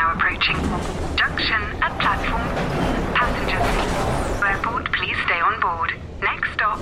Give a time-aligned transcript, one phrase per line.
[0.00, 0.56] now approaching.
[1.14, 2.48] Junction at platform.
[3.20, 4.42] Passengers.
[4.42, 5.92] Airport, please stay on board.
[6.22, 6.80] Next stop,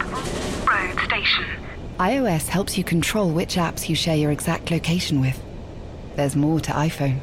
[0.71, 1.45] road station.
[1.99, 5.43] iOS helps you control which apps you share your exact location with.
[6.15, 7.19] There's more to iPhone.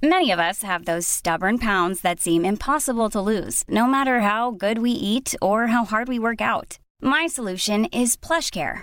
[0.00, 4.52] Many of us have those stubborn pounds that seem impossible to lose, no matter how
[4.52, 6.78] good we eat or how hard we work out.
[7.00, 8.82] My solution is PlushCare.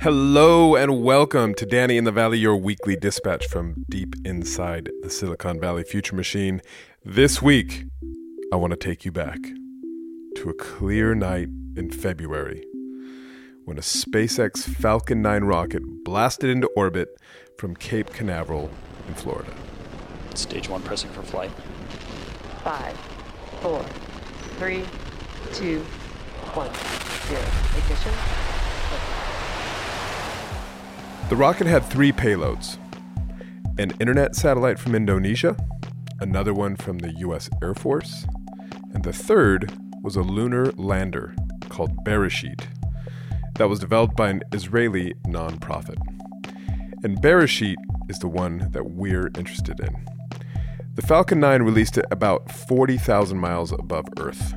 [0.00, 5.08] Hello and welcome to Danny in the Valley, your weekly dispatch from deep inside the
[5.08, 6.60] Silicon Valley Future Machine.
[7.04, 7.84] This week,
[8.52, 9.38] I want to take you back
[10.36, 12.64] to a clear night in February
[13.64, 17.08] when a SpaceX Falcon 9 rocket blasted into orbit
[17.56, 18.70] from Cape Canaveral
[19.06, 19.54] in Florida.
[20.34, 21.52] Stage one pressing for flight.
[22.64, 22.96] Five,
[23.62, 23.84] four,
[24.58, 24.84] three,
[25.52, 25.80] two,
[26.52, 26.70] one,
[27.28, 27.42] zero.
[27.78, 28.53] Ignition.
[31.30, 32.76] The rocket had three payloads
[33.78, 35.56] an internet satellite from Indonesia,
[36.20, 38.26] another one from the US Air Force,
[38.92, 39.72] and the third
[40.02, 41.34] was a lunar lander
[41.70, 42.66] called Beresheet
[43.54, 45.96] that was developed by an Israeli nonprofit.
[47.02, 47.78] And Beresheet
[48.10, 49.96] is the one that we're interested in.
[50.94, 54.54] The Falcon 9 released it about 40,000 miles above Earth,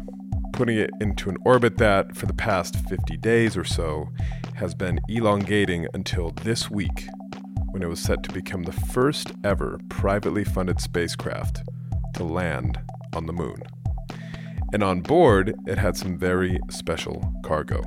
[0.58, 4.10] putting it into an orbit that, for the past 50 days or so,
[4.56, 7.06] has been elongating until this week,
[7.70, 11.62] when it was set to become the first ever privately funded spacecraft
[12.16, 12.80] to land
[13.14, 13.62] on the moon.
[14.74, 17.84] And on board, it had some very special cargo.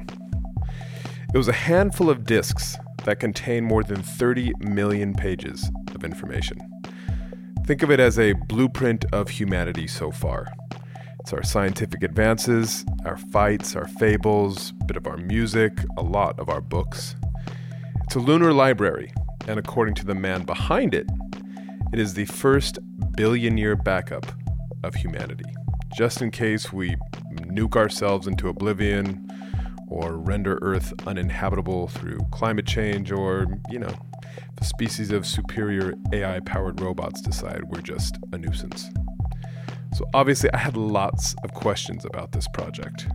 [1.35, 6.61] It was a handful of disks that contain more than 30 million pages of information.
[7.67, 10.47] Think of it as a blueprint of humanity so far.
[11.21, 16.39] It's our scientific advances, our fights, our fables, a bit of our music, a lot
[16.41, 17.15] of our books.
[18.05, 19.13] It's a lunar library,
[19.47, 21.07] and according to the man behind it,
[21.93, 22.79] it is the first
[23.17, 24.33] billion year backup
[24.83, 25.45] of humanity.
[25.95, 26.97] Just in case we
[27.35, 29.29] nuke ourselves into oblivion,
[29.89, 33.95] or render Earth uninhabitable through climate change, or, you know,
[34.57, 38.89] the species of superior AI powered robots decide we're just a nuisance.
[39.95, 43.09] So, obviously, I had lots of questions about this project.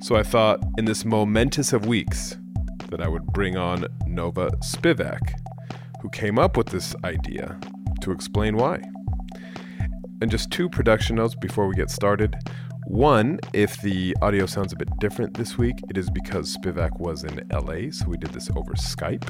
[0.00, 2.36] So, I thought in this momentous of weeks
[2.90, 5.34] that I would bring on Nova Spivack,
[6.02, 7.58] who came up with this idea,
[8.02, 8.80] to explain why.
[10.20, 12.36] And just two production notes before we get started.
[12.86, 17.24] One, if the audio sounds a bit different this week, it is because Spivack was
[17.24, 19.28] in LA, so we did this over Skype.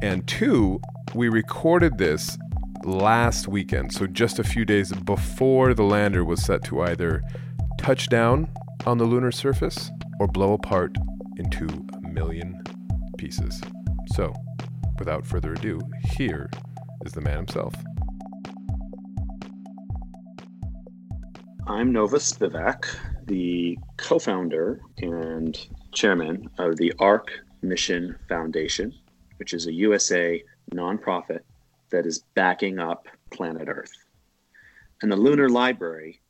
[0.00, 0.80] And two,
[1.14, 2.38] we recorded this
[2.84, 7.22] last weekend, so just a few days before the lander was set to either
[7.78, 8.48] touch down
[8.86, 9.90] on the lunar surface
[10.20, 10.96] or blow apart
[11.36, 12.62] into a million
[13.16, 13.60] pieces.
[14.14, 14.32] So,
[14.98, 15.80] without further ado,
[16.16, 16.50] here
[17.04, 17.74] is the man himself.
[21.66, 22.86] I'm Nova Spivack,
[23.26, 25.58] the co founder and
[25.92, 27.28] chairman of the Arch
[27.62, 28.94] Mission Foundation,
[29.36, 31.40] which is a USA nonprofit
[31.90, 33.92] that is backing up planet Earth.
[35.02, 36.20] And the Lunar Library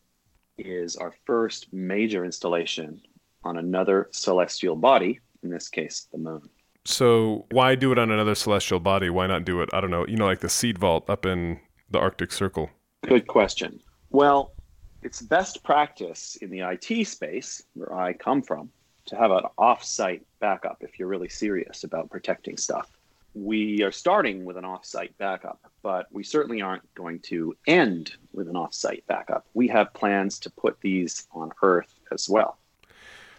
[0.58, 3.00] is our first major installation
[3.44, 6.48] on another celestial body, in this case, the moon.
[6.84, 9.10] So, why do it on another celestial body?
[9.10, 11.60] Why not do it, I don't know, you know, like the seed vault up in
[11.90, 12.70] the Arctic Circle?
[13.06, 13.80] Good question.
[14.10, 14.54] Well,
[15.02, 18.70] it's best practice in the IT space, where I come from,
[19.06, 22.90] to have an off-site backup if you're really serious about protecting stuff.
[23.34, 28.48] We are starting with an off-site backup, but we certainly aren't going to end with
[28.48, 29.46] an off-site backup.
[29.54, 32.58] We have plans to put these on Earth as well.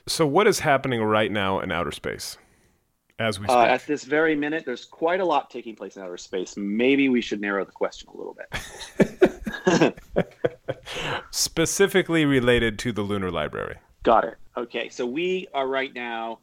[0.07, 2.37] So, what is happening right now in outer space
[3.19, 3.47] as we?
[3.47, 6.55] Uh, at this very minute, there's quite a lot taking place in outer space.
[6.57, 9.95] Maybe we should narrow the question a little bit.
[11.31, 13.77] Specifically related to the lunar library.
[14.03, 14.35] Got it.
[14.57, 16.39] Okay, so we are right now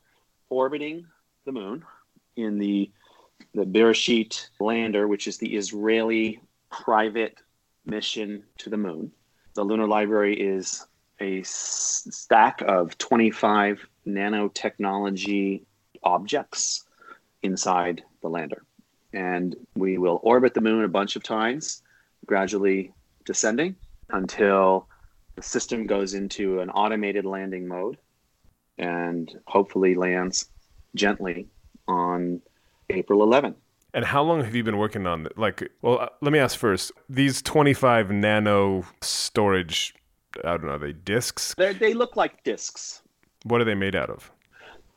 [0.48, 1.06] orbiting
[1.44, 1.84] the moon
[2.36, 2.90] in the
[3.56, 7.38] the Beresheet lander, which is the Israeli private
[7.86, 9.10] mission to the moon.
[9.54, 10.86] The lunar library is
[11.20, 15.62] a s- stack of 25 nanotechnology
[16.02, 16.84] objects
[17.42, 18.62] inside the lander.
[19.14, 21.82] And we will orbit the moon a bunch of times
[22.26, 22.92] gradually
[23.24, 23.74] descending
[24.10, 24.86] until
[25.34, 27.96] the system goes into an automated landing mode
[28.76, 30.50] and hopefully lands
[30.94, 31.46] gently
[31.88, 32.42] on
[32.90, 33.56] April 11th.
[33.94, 35.38] And how long have you been working on it?
[35.38, 36.92] Like, well, uh, let me ask first.
[37.08, 39.94] These 25 nano storage,
[40.44, 41.54] I don't know, are they discs?
[41.56, 43.02] They're, they look like discs.
[43.44, 44.30] What are they made out of?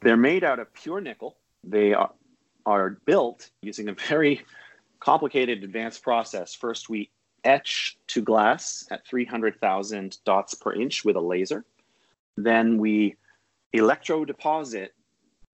[0.02, 1.38] They're made out of pure nickel.
[1.64, 2.12] They are,
[2.66, 4.42] are built using a very
[5.00, 6.54] complicated advanced process.
[6.54, 7.10] First, we
[7.44, 11.64] etch to glass at 300,000 dots per inch with a laser.
[12.36, 13.16] Then we
[13.74, 14.90] electrodeposit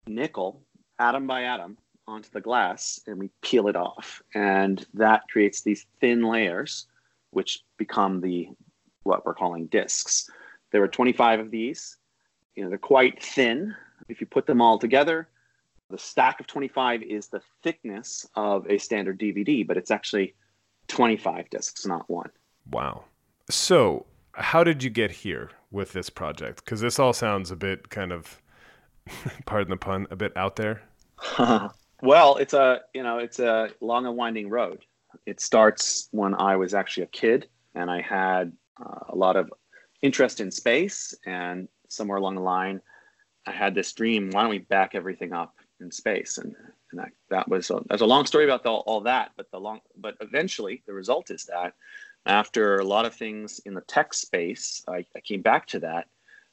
[0.07, 0.63] nickel
[0.99, 4.23] atom by atom onto the glass and we peel it off.
[4.35, 6.87] And that creates these thin layers,
[7.31, 8.49] which become the
[9.03, 10.29] what we're calling discs.
[10.73, 11.99] There are 25 of these.
[12.57, 13.75] You know, they're quite thin.
[14.09, 15.29] If you put them all together,
[15.91, 20.35] the stack of 25 is the thickness of a standard DVD, but it's actually
[20.89, 22.31] 25 discs, not one.
[22.71, 23.05] Wow.
[23.51, 26.65] So, how did you get here with this project?
[26.65, 28.41] Because this all sounds a bit kind of,
[29.47, 30.83] pardon the pun, a bit out there.
[32.05, 34.85] well, it's a you know it's a long and winding road.
[35.27, 38.53] It starts when I was actually a kid, and I had
[38.85, 39.53] uh, a lot of
[40.03, 42.81] interest in space, and somewhere along the line,
[43.47, 46.39] I had this dream: why don't we back everything up in space?
[46.39, 46.55] And
[46.91, 49.59] and that, that was a, there's a long story about the, all that, but the
[49.59, 51.75] long but eventually the result is that
[52.27, 56.07] after a lot of things in the tech space, I, I came back to that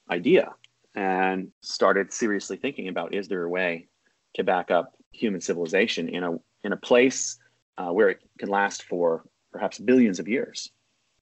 [0.10, 0.54] idea
[0.96, 3.88] and started seriously thinking about is there a way
[4.34, 7.38] to back up human civilization in a in a place
[7.78, 10.72] uh, where it can last for perhaps billions of years.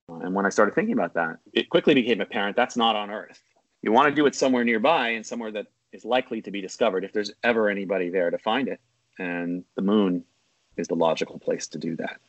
[0.09, 3.09] Uh, and when I started thinking about that, it quickly became apparent that's not on
[3.09, 3.41] Earth.
[3.81, 7.03] You want to do it somewhere nearby and somewhere that is likely to be discovered
[7.03, 8.79] if there's ever anybody there to find it.
[9.17, 10.23] And the moon
[10.77, 12.19] is the logical place to do that.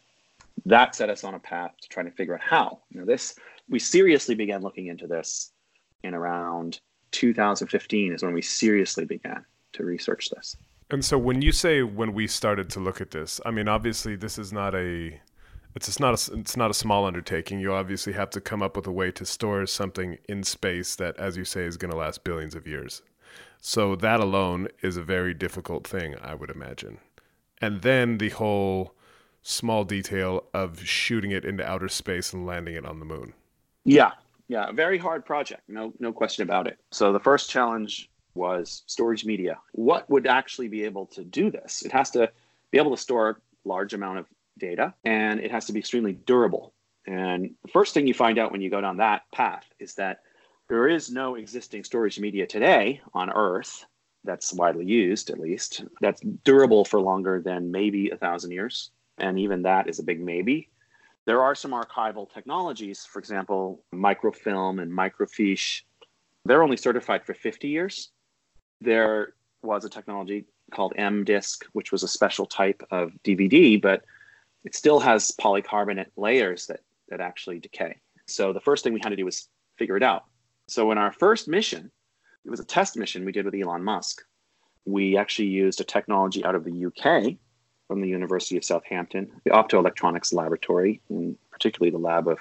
[0.66, 2.80] That set us on a path to trying to figure out how.
[2.90, 3.34] You know, this
[3.68, 5.52] we seriously began looking into this
[6.02, 6.80] in around
[7.12, 10.56] 2015 is when we seriously began to research this.
[10.90, 14.16] And so when you say when we started to look at this, I mean obviously
[14.16, 15.20] this is not a
[15.76, 17.60] it's just not a it's not a small undertaking.
[17.60, 21.16] You obviously have to come up with a way to store something in space that
[21.16, 23.02] as you say is going to last billions of years.
[23.60, 26.98] So that alone is a very difficult thing, I would imagine.
[27.60, 28.94] And then the whole
[29.42, 33.34] small detail of shooting it into outer space and landing it on the moon.
[33.84, 34.12] Yeah.
[34.48, 35.62] Yeah, very hard project.
[35.68, 36.78] No no question about it.
[36.90, 38.10] So the first challenge
[38.40, 39.58] was storage media.
[39.72, 41.82] What would actually be able to do this?
[41.82, 42.32] It has to
[42.72, 43.36] be able to store a
[43.68, 44.26] large amount of
[44.58, 46.72] data and it has to be extremely durable.
[47.06, 50.22] And the first thing you find out when you go down that path is that
[50.68, 53.84] there is no existing storage media today on Earth
[54.24, 58.90] that's widely used, at least, that's durable for longer than maybe a thousand years.
[59.18, 60.70] And even that is a big maybe.
[61.26, 65.82] There are some archival technologies, for example, microfilm and microfiche.
[66.44, 68.10] They're only certified for 50 years
[68.80, 74.04] there was a technology called M disk, which was a special type of DVD, but
[74.64, 77.96] it still has polycarbonate layers that, that actually decay.
[78.26, 80.24] So the first thing we had to do was figure it out.
[80.68, 81.90] So in our first mission,
[82.44, 84.22] it was a test mission we did with Elon Musk.
[84.84, 87.36] We actually used a technology out of the UK
[87.88, 92.38] from the University of Southampton, the optoelectronics laboratory, and particularly the lab of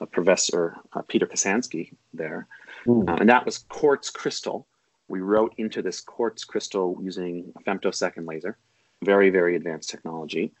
[0.00, 2.46] uh, Professor uh, Peter Kazansky there.
[2.86, 3.08] Mm.
[3.08, 4.66] Uh, and that was quartz crystal
[5.08, 8.58] we wrote into this quartz crystal using a femtosecond laser,
[9.02, 10.52] very, very advanced technology.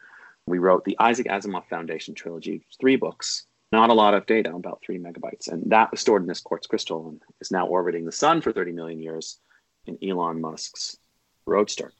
[0.46, 4.80] We wrote the Isaac Asimov Foundation trilogy, three books, not a lot of data, about
[4.84, 5.48] three megabytes.
[5.48, 8.52] And that was stored in this quartz crystal and is now orbiting the sun for
[8.52, 9.38] 30 million years
[9.86, 10.96] in Elon Musk's
[11.44, 11.92] Roadster.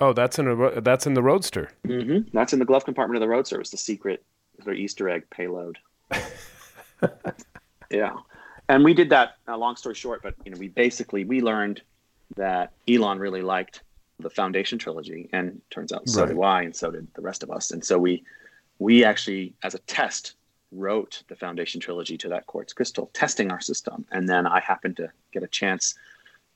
[0.00, 1.70] Oh, that's in a that's in the Roadster.
[1.86, 2.28] Mm-hmm.
[2.32, 3.60] That's in the glove compartment of the Roadster.
[3.60, 4.24] It's the secret
[4.62, 5.78] sort of Easter egg payload.
[7.90, 8.14] yeah
[8.68, 9.36] and we did that.
[9.46, 11.82] Uh, long story short, but you know, we basically we learned
[12.36, 13.82] that Elon really liked
[14.20, 16.30] the Foundation trilogy, and turns out so right.
[16.30, 17.70] do I, and so did the rest of us.
[17.70, 18.24] And so we
[18.78, 20.34] we actually, as a test,
[20.72, 24.04] wrote the Foundation trilogy to that quartz crystal, testing our system.
[24.12, 25.94] And then I happened to get a chance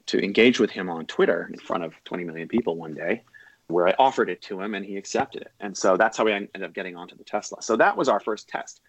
[0.07, 3.23] to engage with him on Twitter in front of 20 million people one day,
[3.69, 5.52] where I offered it to him and he accepted it.
[5.61, 7.62] And so that's how we ended up getting onto the Tesla.
[7.62, 8.81] So that was our first test.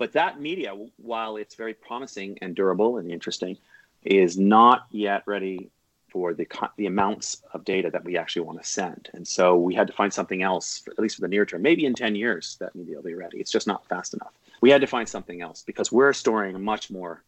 [0.00, 3.58] But that media, while it's very promising and durable and interesting,
[4.02, 5.68] is not yet ready
[6.08, 6.46] for the
[6.78, 9.10] the amounts of data that we actually want to send.
[9.12, 11.60] And so we had to find something else, at least for the near term.
[11.60, 13.40] Maybe in 10 years that media will be ready.
[13.40, 14.32] It's just not fast enough.
[14.62, 17.22] We had to find something else because we're storing much more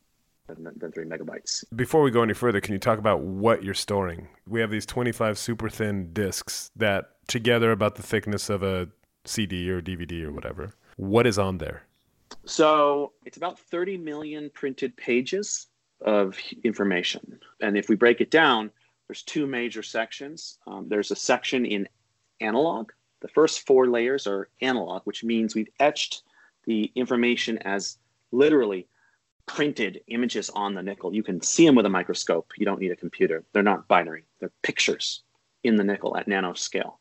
[0.46, 1.64] than, than three megabytes.
[1.76, 4.28] Before we go any further, can you talk about what you're storing?
[4.48, 8.88] We have these 25 super thin disks that together about the thickness of a
[9.26, 10.72] CD or DVD or whatever.
[10.96, 11.82] What is on there?
[12.44, 15.68] So it's about 30 million printed pages
[16.00, 17.38] of information.
[17.60, 18.70] And if we break it down,
[19.06, 20.58] there's two major sections.
[20.66, 21.88] Um, there's a section in
[22.40, 22.90] analog.
[23.20, 26.22] The first four layers are analog, which means we've etched
[26.64, 27.98] the information as
[28.30, 28.88] literally
[29.46, 31.14] printed images on the nickel.
[31.14, 32.52] You can see them with a microscope.
[32.56, 33.44] You don't need a computer.
[33.52, 34.24] They're not binary.
[34.40, 35.22] They're pictures
[35.62, 36.94] in the nickel at nanoscale.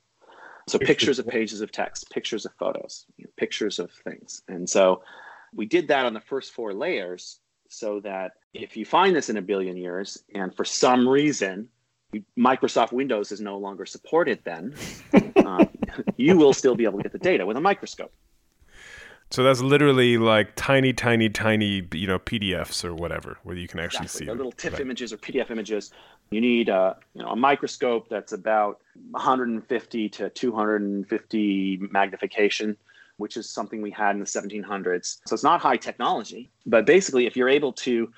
[0.71, 4.41] So pictures of pages of text, pictures of photos, you know, pictures of things.
[4.47, 5.03] And so
[5.53, 9.35] we did that on the first four layers so that if you find this in
[9.35, 11.67] a billion years and for some reason
[12.39, 14.73] Microsoft Windows is no longer supported then,
[15.45, 15.67] um,
[16.15, 18.13] you will still be able to get the data with a microscope.
[19.31, 23.79] So that's literally like tiny, tiny, tiny, you know, PDFs or whatever, where you can
[23.79, 24.19] actually exactly.
[24.19, 24.37] see the them.
[24.37, 24.81] little TIFF Right.
[24.81, 25.91] images or PDF images.
[26.31, 32.75] You need a, you know, a microscope that's about 150 to 250 magnification,
[33.17, 35.19] which is something we had in the 1700s.
[35.25, 38.11] So it's not high technology, but basically, if you're able to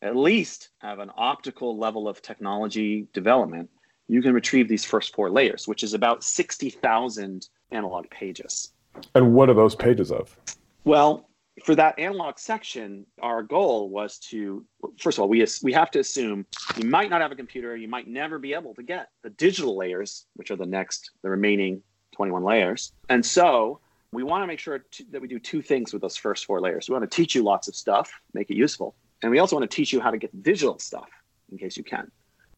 [0.00, 3.68] at least have an optical level of technology development,
[4.08, 8.73] you can retrieve these first four layers, which is about 60,000 analog pages.
[9.14, 10.36] And what are those pages of?
[10.84, 11.28] Well,
[11.64, 14.64] for that analog section, our goal was to
[15.00, 16.46] first of all, we we have to assume
[16.76, 19.76] you might not have a computer, you might never be able to get the digital
[19.76, 21.82] layers, which are the next, the remaining
[22.16, 22.92] 21 layers.
[23.08, 23.80] And so
[24.12, 26.60] we want to make sure to, that we do two things with those first four
[26.60, 26.88] layers.
[26.88, 29.68] We want to teach you lots of stuff, make it useful, and we also want
[29.70, 31.08] to teach you how to get digital stuff
[31.50, 32.10] in case you can.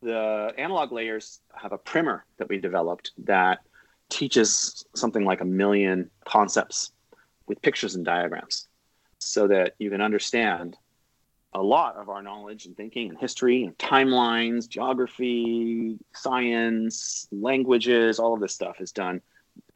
[0.03, 3.61] The analog layers have a primer that we developed that
[4.09, 6.93] teaches something like a million concepts
[7.47, 8.69] with pictures and diagrams
[9.19, 10.77] so that you can understand
[11.55, 18.35] a lot of our knowledge and thinking and history and timelines, geography, science, languages, all
[18.35, 19.21] of this stuff is done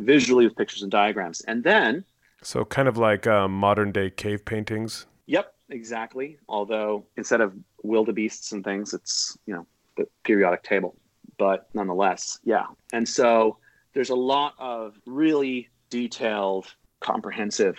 [0.01, 1.41] visually with pictures and diagrams.
[1.43, 2.05] And then,
[2.43, 5.07] So kind of like um, modern day cave paintings.
[5.27, 6.39] yep, exactly.
[6.49, 10.97] Although instead of wildebeests and things, it's, you know, the periodic table.
[11.39, 12.67] But nonetheless, yeah.
[12.93, 13.57] And so
[13.93, 16.67] there's a lot of really detailed,
[17.01, 17.77] comprehensive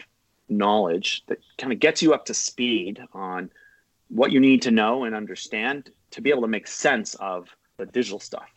[0.50, 3.50] knowledge that kind of gets you up to speed on
[4.10, 7.86] what you need to know and understand to be able to make sense of the
[7.86, 8.50] digital stuff.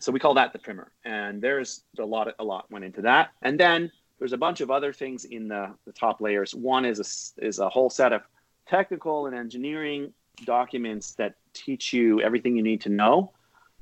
[0.00, 0.90] So we call that the primer.
[1.04, 3.30] And there's a lot a lot went into that.
[3.42, 6.54] And then there's a bunch of other things in the, the top layers.
[6.54, 6.98] One is
[7.38, 8.22] a, is a whole set of
[8.66, 10.12] technical and engineering
[10.44, 13.32] documents that teach you everything you need to know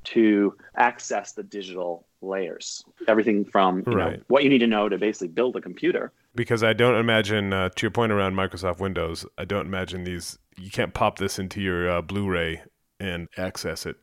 [0.03, 2.85] to access the digital layers.
[3.09, 6.13] Everything from you know, what you need to know to basically build a computer.
[6.35, 10.39] Because I don't imagine, uh, to your point around Microsoft Windows, I don't imagine these,
[10.57, 12.63] you can't pop this into your uh, Blu ray
[13.01, 13.97] and access it.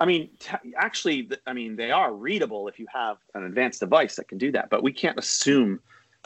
[0.00, 3.80] I mean, t- actually, th- I mean, they are readable if you have an advanced
[3.80, 4.68] device that can do that.
[4.68, 5.80] But we can't assume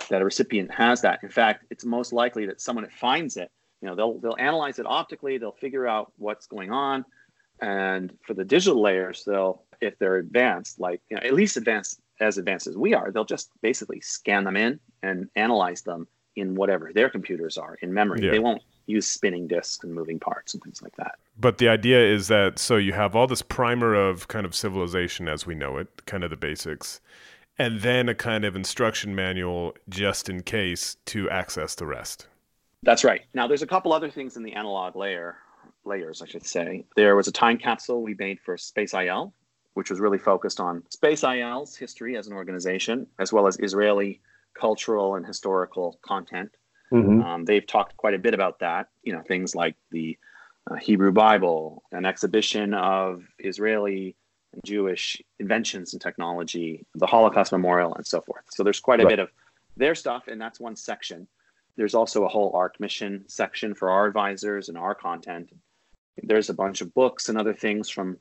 [0.08, 1.20] that a recipient has that.
[1.22, 3.50] In fact, it's most likely that someone that finds it,
[3.82, 7.04] you know, they'll they'll analyze it optically, they'll figure out what's going on,
[7.60, 12.00] and for the digital layers, they'll if they're advanced, like you know, at least advanced
[12.20, 16.06] as advanced as we are, they'll just basically scan them in and analyze them
[16.36, 18.20] in whatever their computers are in memory.
[18.22, 18.30] Yeah.
[18.30, 21.16] They won't use spinning disks and moving parts and things like that.
[21.38, 25.28] But the idea is that so you have all this primer of kind of civilization
[25.28, 27.00] as we know it, kind of the basics,
[27.58, 32.26] and then a kind of instruction manual just in case to access the rest.
[32.82, 33.22] That's right.
[33.34, 35.36] Now, there's a couple other things in the analog layer
[35.84, 36.84] layers, I should say.
[36.96, 39.32] There was a time capsule we made for Space IL,
[39.78, 44.20] which was really focused on Space IL's history as an organization, as well as Israeli
[44.58, 46.50] cultural and historical content.
[47.22, 48.88] Um, they've talked quite a bit about that.
[49.04, 50.18] You know, things like the
[50.68, 54.16] uh, Hebrew Bible, an exhibition of Israeli
[54.52, 58.42] and Jewish inventions and technology, the Holocaust Memorial, and so forth.
[58.50, 59.10] So there's quite a Right.
[59.10, 59.30] bit of
[59.76, 61.28] their stuff, and that's one section.
[61.76, 65.52] There's also a whole Arch mission section for our advisors and our content.
[66.30, 68.18] There's a bunch of books and other things from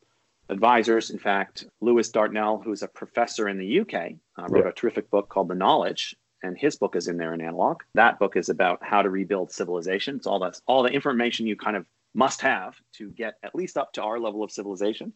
[0.49, 1.09] advisors.
[1.09, 4.69] In fact, Lewis Dartnell, who's a professor in the UK, uh, wrote Yeah.
[4.69, 7.81] a terrific book called The Knowledge, and his book is in there in analog.
[7.93, 10.15] That book is about how to rebuild civilization.
[10.15, 13.77] It's all that's all the information you kind of must have to get at least
[13.77, 15.13] up to our level of civilization.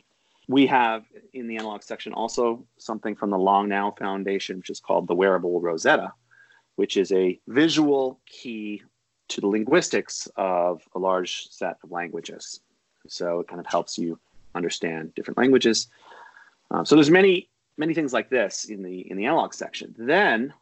[0.47, 4.79] We have in the analog section also something from the Long Now Foundation, which is
[4.79, 6.13] called the Wearable Rosetta,
[6.75, 8.81] which is a visual key
[9.29, 12.59] to the linguistics of a large set of languages.
[13.07, 14.19] So it kind of helps you
[14.55, 15.88] understand different languages.
[16.70, 19.96] Um, so there's many many things like this in the in the analog section.
[19.98, 20.53] Then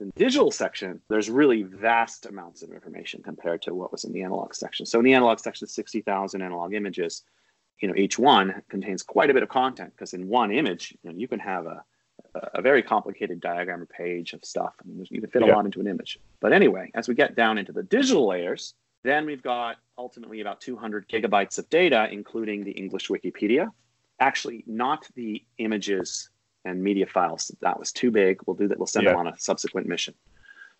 [0.00, 4.12] in the digital section, there's really vast amounts of information compared to what was in
[4.12, 4.86] the analog section.
[4.86, 7.22] So in the analog section, 60,000 analog images.
[7.80, 11.10] You know, each one contains quite a bit of content because in one image, you,
[11.10, 11.84] know, you can have a
[12.54, 14.74] a very complicated diagram or page of stuff.
[14.80, 16.18] I mean, you can fit a lot into an image.
[16.40, 20.60] But anyway, as we get down into the digital layers, then we've got ultimately about
[20.60, 23.70] 200 gigabytes of data, including the English Wikipedia.
[24.20, 26.30] Actually, not the images
[26.64, 27.50] and media files.
[27.60, 28.40] That was too big.
[28.46, 28.78] We'll do that.
[28.78, 30.14] We'll send them on a subsequent mission.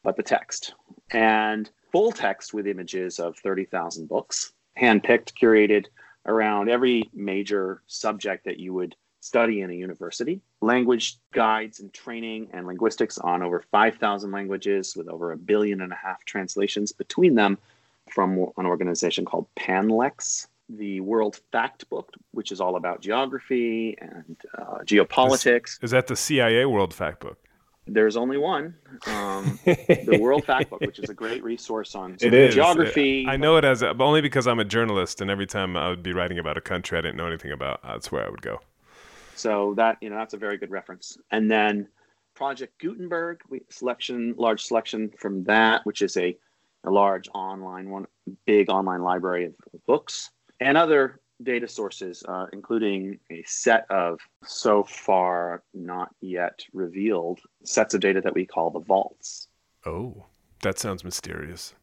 [0.03, 0.75] But the text
[1.11, 5.87] and full text with images of 30,000 books, handpicked, curated
[6.27, 12.49] around every major subject that you would study in a university, language guides and training
[12.53, 17.35] and linguistics on over 5,000 languages with over a billion and a half translations between
[17.35, 17.57] them
[18.11, 20.47] from an organization called Panlex.
[20.71, 25.83] The World Factbook, which is all about geography and uh, geopolitics.
[25.85, 27.37] Is that the CIA World Factbook?
[27.87, 28.75] There's only one,
[29.07, 32.55] um, the World Factbook, which is a great resource on It is.
[32.55, 33.27] geography.
[33.29, 35.91] I know it as a, but only because I'm a journalist, and every time I
[35.91, 38.41] would be writing about a country I didn't know anything about, that's where I would
[38.41, 38.61] go.
[39.35, 41.19] So that you know that's a very good reference.
[41.31, 41.89] And then
[42.35, 46.37] Project Gutenberg, we selection large selection from that, which is a,
[46.85, 48.07] a large online one,
[48.47, 49.55] big online library of,
[49.87, 57.41] books and other data sources, uh, including a set of so far not yet revealed
[57.65, 59.49] sets of data that we call the vaults.
[59.85, 60.25] Oh,
[60.63, 61.75] that sounds mysterious.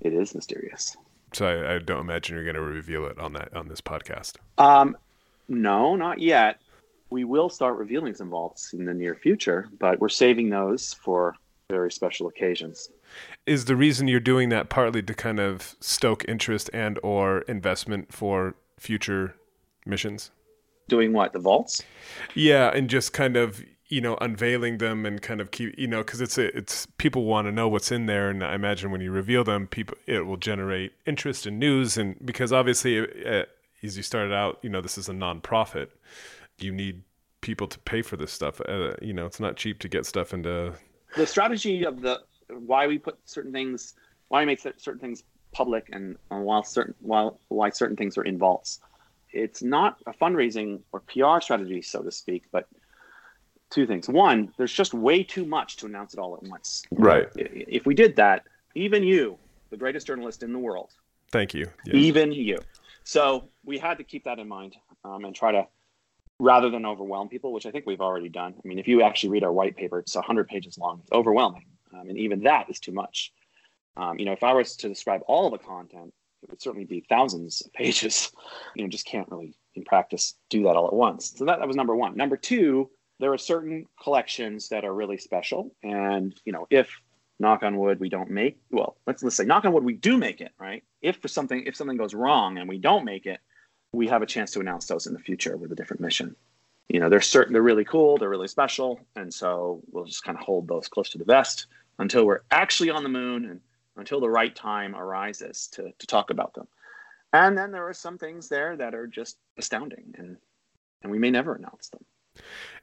[0.00, 0.96] It is mysterious.
[1.32, 4.36] So I, I don't imagine you're going to reveal it on that on this podcast.
[4.58, 4.96] Um,
[5.48, 6.60] no, not yet.
[7.10, 11.36] We will start revealing some vaults in the near future, but we're saving those for
[11.70, 12.90] very special occasions.
[13.46, 18.12] Is the reason you're doing that partly to kind of stoke interest and or investment
[18.12, 19.34] for future
[19.84, 20.30] missions?
[20.88, 21.32] Doing what?
[21.32, 21.82] The vaults?
[22.34, 25.98] Yeah, and just kind of you know unveiling them and kind of keep you know
[25.98, 29.00] because it's a, it's people want to know what's in there, and I imagine when
[29.00, 33.44] you reveal them, people it will generate interest in news, and because obviously uh,
[33.82, 35.88] as you started out, you know this is a nonprofit,
[36.58, 37.02] you need
[37.40, 38.60] people to pay for this stuff.
[38.68, 40.72] Uh, you know, it's not cheap to get stuff into.
[41.16, 43.94] The strategy of the why we put certain things,
[44.28, 45.22] why we make certain things
[45.52, 48.80] public, and uh, while certain while why certain things are in vaults.
[49.32, 52.68] It's not a fundraising or PR strategy, so to speak, but
[53.70, 54.08] two things.
[54.08, 56.84] One, there's just way too much to announce it all at once.
[56.90, 57.28] Right.
[57.36, 59.36] If we did that, even you,
[59.70, 60.92] the greatest journalist in the world,
[61.32, 61.66] Thank you.
[61.84, 61.96] Yeah.
[61.96, 62.58] even you.
[63.04, 65.66] So we had to keep that in mind um, and try to,
[66.38, 68.54] rather than overwhelm people, which I think we've already done.
[68.56, 71.00] I mean, if you actually read our white paper, it's 100 pages long.
[71.02, 71.64] It's overwhelming.
[71.92, 73.32] Um, and even that is too much.
[73.96, 77.04] Um, you know, if I was to describe all the content, it would certainly be
[77.08, 78.32] thousands of pages.
[78.74, 81.34] You know, just can't really, in practice, do that all at once.
[81.36, 82.16] So that, that was number one.
[82.16, 85.74] Number two, there are certain collections that are really special.
[85.82, 86.90] And, you know, if
[87.38, 90.16] knock on wood we don't make well let's let's say knock on wood we do
[90.16, 93.40] make it right if for something if something goes wrong and we don't make it
[93.92, 96.34] we have a chance to announce those in the future with a different mission
[96.88, 100.38] you know they're certain they're really cool they're really special and so we'll just kind
[100.38, 101.66] of hold those close to the vest
[101.98, 103.60] until we're actually on the moon and
[103.96, 106.66] until the right time arises to, to talk about them
[107.32, 110.36] and then there are some things there that are just astounding and
[111.02, 112.04] and we may never announce them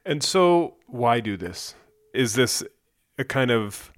[0.04, 1.74] And so, why do this?
[2.12, 2.62] Is this
[3.18, 3.92] a kind of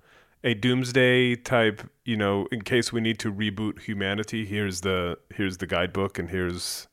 [0.44, 1.88] a doomsday type?
[2.04, 6.30] You know, in case we need to reboot humanity, here's the here's the guidebook, and
[6.30, 6.88] here's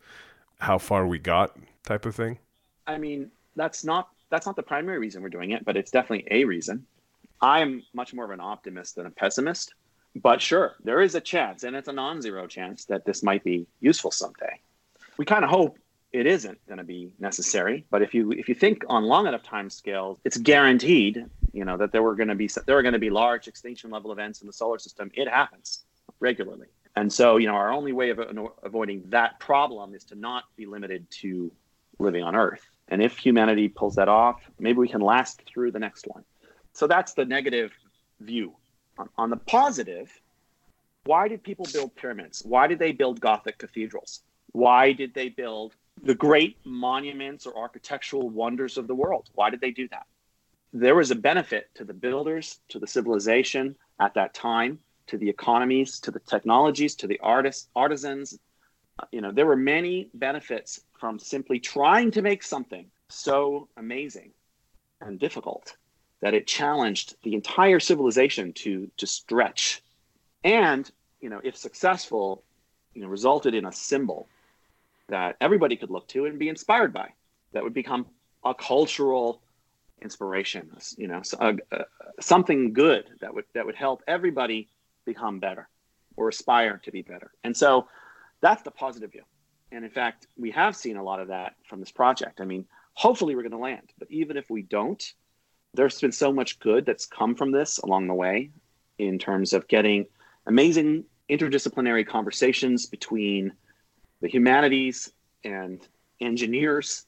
[0.60, 2.39] how far we got, type of thing.
[2.88, 6.28] I mean, that's not that's not the primary reason we're doing it, but it's definitely
[6.32, 6.86] a reason.
[7.41, 9.74] I'm much more of an optimist than a pessimist,
[10.15, 13.67] but sure, there is a chance, and it's a non-zero chance that this might be
[13.80, 14.60] useful someday.
[15.17, 15.78] We kind of hope
[16.12, 19.43] it isn't going to be necessary, but if you if you think on long enough
[19.43, 22.93] time scales, it's guaranteed, you know, that there were going to be there are going
[22.93, 25.12] to be large extinction level events in the solar system.
[25.13, 25.84] It happens
[26.19, 26.67] regularly.
[26.96, 28.19] And so, you know, our only way of
[28.62, 31.52] avoiding that problem is to not be limited to
[31.98, 32.63] living on Earth.
[32.93, 36.23] And if humanity pulls that off, maybe we can last through the next one.
[36.73, 37.71] So that's the negative
[38.19, 38.53] view.
[38.99, 40.12] On, on the positive,
[41.06, 42.43] why did people build pyramids?
[42.45, 44.21] Why did they build Gothic cathedrals?
[44.51, 49.27] Why did they build the great monuments or architectural wonders of the world?
[49.34, 50.06] Why did they do that?
[50.71, 54.77] There was a benefit to the builders, to the civilization at that time,
[55.08, 58.38] to the economies, to the technologies, to the artists, artisans.
[59.12, 64.32] You know, there were many benefits from simply trying to make something so amazing
[65.01, 65.75] and difficult
[66.21, 69.82] that it challenged the entire civilization to to stretch.
[70.43, 72.43] And you know if successful
[72.93, 74.27] you know resulted in a symbol
[75.08, 77.10] that everybody could look to and be inspired by
[77.53, 78.06] that would become
[78.43, 79.41] a cultural
[80.01, 81.84] inspiration you know so, uh, uh,
[82.19, 84.67] something good that would that would help everybody
[85.06, 85.67] become better
[86.15, 87.32] or aspire to be better.
[87.43, 87.88] And so
[88.43, 89.23] that's the positive view
[89.71, 92.65] and in fact we have seen a lot of that from this project i mean
[92.93, 95.13] hopefully we're going to land but even if we don't
[95.73, 98.51] there's been so much good that's come from this along the way
[98.99, 100.06] in terms of getting
[100.45, 103.51] amazing interdisciplinary conversations between
[104.21, 105.12] the humanities
[105.43, 105.88] and
[106.21, 107.06] engineers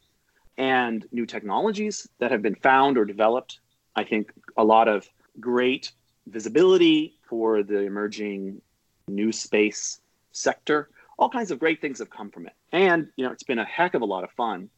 [0.58, 3.60] and new technologies that have been found or developed.
[3.96, 5.08] I think a lot of
[5.40, 5.92] great
[6.28, 8.62] visibility for the emerging
[9.08, 10.00] new space
[10.32, 10.90] sector.
[11.18, 12.54] All kinds of great things have come from it.
[12.72, 14.70] And, you know, it's been a heck of a lot of fun.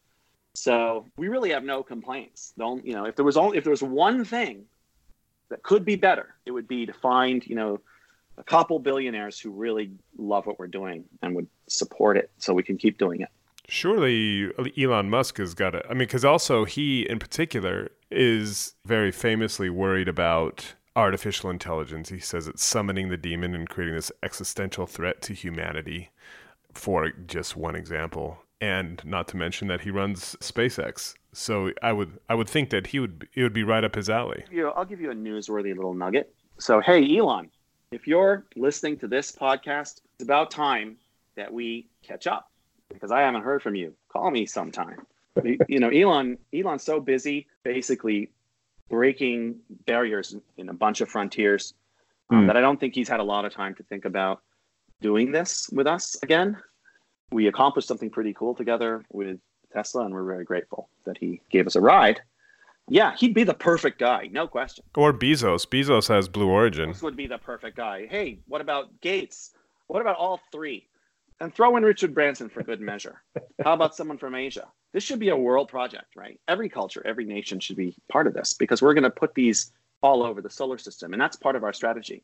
[0.54, 2.54] So we really have no complaints.
[2.58, 4.66] Don't, you know, if there was only if there was one thing
[5.50, 7.80] that could be better, it would be to find, you know,
[8.38, 12.64] a couple billionaires who really love what we're doing and would support it so we
[12.64, 13.30] can keep doing it.
[13.68, 15.86] Surely Elon Musk has got it.
[15.90, 22.10] I mean, because also he in particular is very famously worried about artificial intelligence.
[22.10, 26.10] He says it's summoning the demon and creating this existential threat to humanity,
[26.74, 28.40] for just one example.
[28.60, 31.14] And not to mention that he runs SpaceX.
[31.32, 34.10] So I would I would think that he would it would be right up his
[34.10, 34.44] alley.
[34.52, 36.34] You know, I'll give you a newsworthy little nugget.
[36.58, 37.52] So hey, Elon,
[37.92, 40.98] if you're listening to this podcast, it's about time
[41.36, 42.50] that we catch up
[42.90, 43.94] because I haven't heard from you.
[44.10, 45.06] Call me sometime.
[45.68, 48.32] you know, Elon Elon's so busy basically
[48.90, 51.74] breaking barriers in a bunch of frontiers
[52.30, 52.48] um, mm.
[52.48, 54.42] that I don't think he's had a lot of time to think about
[55.02, 56.58] doing this with us again.
[57.32, 59.40] We accomplished something pretty cool together with
[59.74, 62.22] Tesla, and we're very grateful that he gave us a ride.
[62.90, 64.86] Yeah, he'd be the perfect guy, no question.
[64.96, 65.68] Or Bezos.
[65.68, 66.90] Bezos has Blue Origin.
[66.90, 68.08] This would be the perfect guy.
[68.08, 69.52] Hey, what about Gates?
[69.88, 70.88] What about all three?
[71.40, 73.22] And throw in Richard Branson for good measure.
[73.64, 74.68] How about someone from Asia?
[74.94, 76.40] This should be a world project, right?
[76.48, 79.72] Every culture, every nation should be part of this because we're going to put these
[80.02, 81.14] all over the solar system.
[81.14, 82.24] And that's part of our strategy.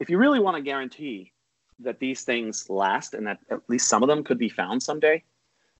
[0.00, 1.32] If you really want to guarantee
[1.80, 5.22] that these things last and that at least some of them could be found someday,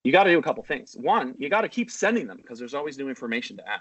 [0.05, 0.95] you got to do a couple things.
[0.99, 3.81] One, you got to keep sending them because there's always new information to add.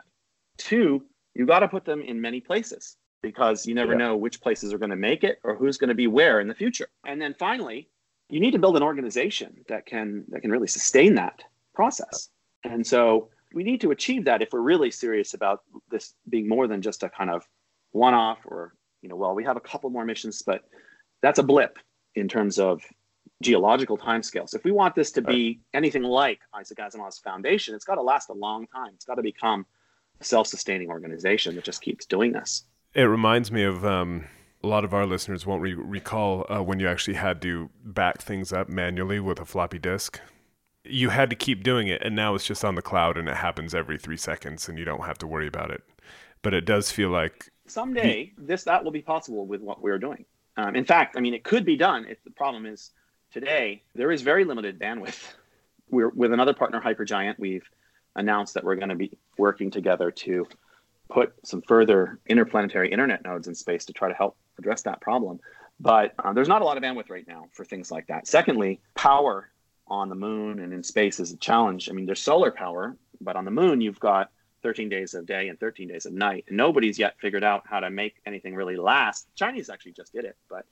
[0.58, 4.00] Two, you got to put them in many places because you never yeah.
[4.00, 6.48] know which places are going to make it or who's going to be where in
[6.48, 6.88] the future.
[7.06, 7.90] And then finally,
[8.30, 12.30] you need to build an organization that can that can really sustain that process.
[12.64, 16.68] And so we need to achieve that if we're really serious about this being more
[16.68, 17.48] than just a kind of
[17.92, 20.64] one-off or you know well we have a couple more missions but
[21.22, 21.80] that's a blip
[22.16, 22.84] in terms of
[23.42, 24.56] geological timescales.
[24.56, 28.30] If we want this to be anything like Isaac Asimov's foundation, it's got to last
[28.30, 28.92] a long time.
[28.96, 29.66] It's got to become
[30.20, 32.64] a self-sustaining organization that just keeps doing this.
[32.96, 34.26] It reminds me of um,
[34.64, 38.22] a lot of our listeners won't re- recall uh, when you actually had to back
[38.22, 40.20] things up manually with a floppy disk.
[40.84, 43.36] You had to keep doing it, and now it's just on the cloud, and it
[43.36, 45.84] happens every three seconds, and you don't have to worry about it.
[46.42, 50.26] But it does feel like someday this that will be possible with what we're doing.
[50.56, 52.06] Um, in fact, I mean, it could be done.
[52.10, 52.92] If the problem is
[53.32, 55.34] today there is very limited bandwidth.
[55.90, 57.38] We're with another partner, Hypergiant.
[57.38, 57.70] We've
[58.16, 60.48] announced that we're going to be working together to
[61.10, 65.40] put some further interplanetary internet nodes in space to try to help address that problem.
[65.80, 68.28] But uh, there's not a lot of bandwidth right now for things like that.
[68.28, 69.50] Secondly, power
[69.88, 71.90] on the moon and in space is a challenge.
[71.90, 74.32] I mean, there's solar power, but on the moon, you've got
[74.64, 76.46] 13 days of day and 13 days of night.
[76.48, 79.28] And nobody's yet figured out how to make anything really last.
[79.36, 80.66] Chinese actually just did it, but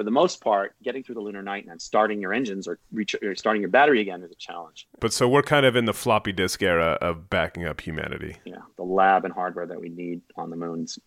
[0.00, 2.78] for the most part, getting through the lunar night and then starting your engines or,
[2.90, 4.88] reach, or starting your battery again is a challenge.
[4.98, 8.38] But so we're kind of in the floppy disk era of backing up humanity.
[8.46, 10.98] Yeah, the lab and hardware that we need on the moon is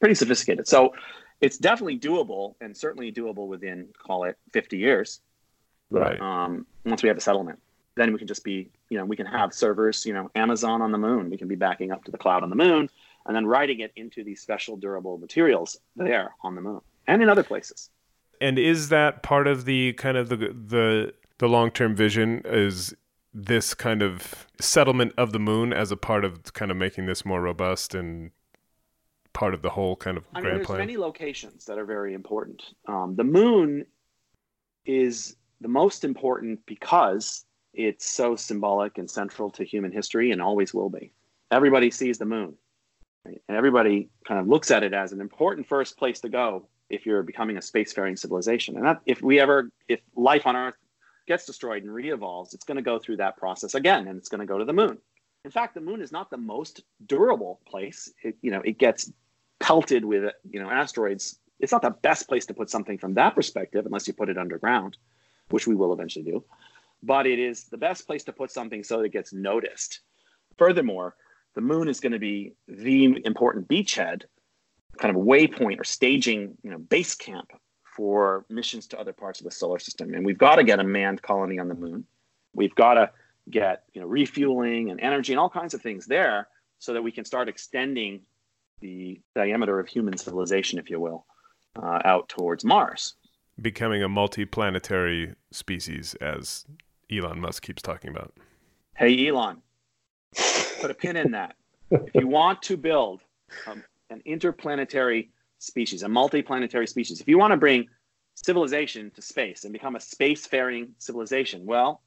[0.00, 0.68] pretty sophisticated.
[0.68, 0.92] So
[1.40, 5.20] it's definitely doable and certainly doable within, call it 50 years.
[5.90, 6.20] Right.
[6.20, 7.58] Um, once we have a settlement,
[7.94, 10.92] then we can just be, you know, we can have servers, you know, Amazon on
[10.92, 11.30] the moon.
[11.30, 12.90] We can be backing up to the cloud on the moon
[13.24, 17.30] and then writing it into these special durable materials there on the moon and in
[17.30, 17.88] other places
[18.42, 22.42] and is that part of the kind of the the the long term vision?
[22.44, 22.94] Is
[23.32, 27.24] this kind of settlement of the moon as a part of kind of making this
[27.24, 28.30] more robust and
[29.32, 30.78] part of the whole kind of I grand mean, there's plan?
[30.80, 32.62] many locations that are very important.
[32.86, 33.86] Um, the moon
[34.84, 40.74] is the most important because it's so symbolic and central to human history and always
[40.74, 41.12] will be.
[41.50, 42.54] Everybody sees the moon,
[43.24, 43.40] right?
[43.48, 47.06] and everybody kind of looks at it as an important first place to go if
[47.06, 48.76] you're becoming a spacefaring civilization.
[48.76, 50.76] And that, if we ever, if life on Earth
[51.26, 54.40] gets destroyed and re-evolves, it's going to go through that process again, and it's going
[54.40, 54.98] to go to the moon.
[55.44, 58.12] In fact, the moon is not the most durable place.
[58.22, 59.10] It, you know, it gets
[59.58, 61.38] pelted with you know asteroids.
[61.58, 64.38] It's not the best place to put something from that perspective, unless you put it
[64.38, 64.98] underground,
[65.50, 66.44] which we will eventually do.
[67.02, 70.00] But it is the best place to put something so that it gets noticed.
[70.58, 71.16] Furthermore,
[71.54, 74.24] the moon is going to be the important beachhead
[74.98, 77.50] kind of waypoint or staging, you know, base camp
[77.84, 80.14] for missions to other parts of the solar system.
[80.14, 82.04] And we've got to get a manned colony on the moon.
[82.54, 83.10] We've got to
[83.50, 87.12] get, you know, refueling and energy and all kinds of things there so that we
[87.12, 88.22] can start extending
[88.80, 91.26] the diameter of human civilization, if you will,
[91.76, 93.14] uh, out towards Mars.
[93.60, 96.64] Becoming a multi-planetary species, as
[97.10, 98.34] Elon Musk keeps talking about.
[98.96, 99.62] Hey, Elon,
[100.80, 101.56] put a pin in that.
[101.90, 103.20] If you want to build
[103.66, 107.88] um, an interplanetary species, a multi-planetary species, if you want to bring
[108.34, 112.02] civilization to space and become a spacefaring civilization, well,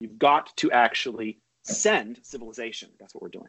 [0.00, 2.88] you've got to actually send civilization.
[2.98, 3.48] That's what we're doing.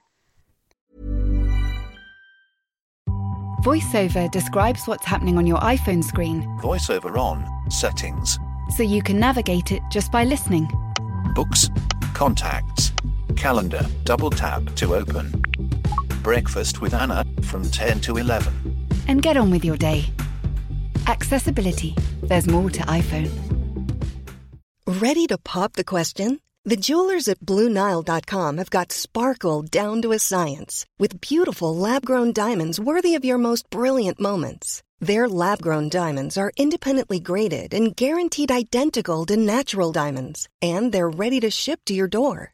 [3.64, 8.38] VoiceOver describes what's happening on your iPhone screen VoiceOver on, settings,
[8.76, 10.68] so you can navigate it just by listening.
[11.34, 11.70] books,
[12.14, 12.92] contacts,
[13.36, 15.43] calendar, double tap to open.
[16.24, 18.54] Breakfast with Anna from 10 to 11.
[19.10, 20.06] And get on with your day.
[21.08, 21.96] Accessibility.
[22.24, 23.30] There's more to iPhone.
[24.88, 26.40] Ready to pop the question?
[26.64, 32.32] The jewelers at BlueNile.com have got sparkle down to a science with beautiful lab grown
[32.32, 34.82] diamonds worthy of your most brilliant moments.
[35.02, 41.10] Their lab grown diamonds are independently graded and guaranteed identical to natural diamonds, and they're
[41.10, 42.54] ready to ship to your door.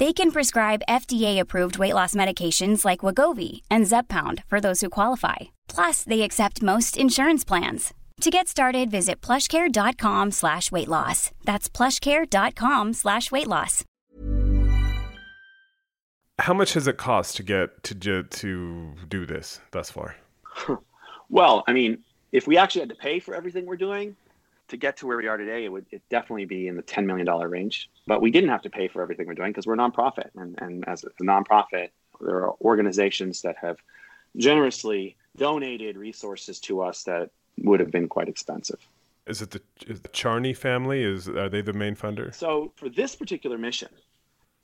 [0.00, 5.36] They can prescribe FDA-approved weight loss medications like Wegovy and Zepbound for those who qualify.
[5.68, 7.94] Plus, they accept most insurance plans.
[8.22, 11.30] To get started, visit plushcare.com slash weight loss.
[11.44, 13.84] That's plushcare.com slash weight loss.
[16.40, 20.16] How much has it cost to get to to do this thus far?
[21.30, 21.98] Well, I mean,
[22.32, 24.14] if we actually had to pay for everything we're doing
[24.68, 27.04] to get to where we are today, it would it definitely be in the $10
[27.04, 27.90] million range.
[28.06, 30.30] But we didn't have to pay for everything we're doing because we're a nonprofit.
[30.36, 33.76] And, and as a nonprofit, there are organizations that have
[34.36, 38.78] generously donated resources to us that would have been quite expensive.
[39.26, 41.02] Is it the, is the Charney family?
[41.02, 42.34] Is are they the main funder?
[42.34, 43.88] So for this particular mission,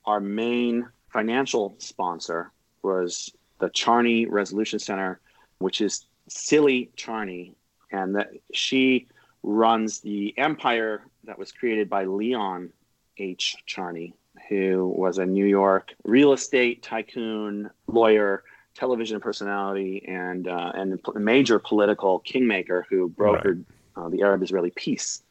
[0.04, 5.20] our main financial sponsor was the Charney Resolution Center,
[5.58, 7.54] which is Tzili Charney,
[7.90, 9.06] and that she
[9.42, 12.72] runs the empire that was created by Leon
[13.16, 13.57] H.
[13.66, 14.14] Charney,
[14.48, 21.20] who was a New York real estate tycoon, lawyer, television personality, and uh, and a
[21.20, 23.64] major political kingmaker who brokered
[23.96, 25.22] uh, the Arab-Israeli peace.